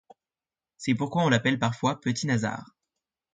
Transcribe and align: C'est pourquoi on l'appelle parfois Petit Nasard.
C'est 0.77 0.95
pourquoi 0.95 1.23
on 1.23 1.29
l'appelle 1.29 1.59
parfois 1.59 2.01
Petit 2.01 2.25
Nasard. 2.25 2.71